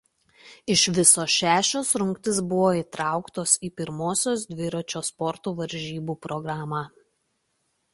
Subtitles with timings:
[0.75, 6.87] Iš viso šešios rungtys buvo įtrauktos į pirmosios dviračių sporto varžybų programą.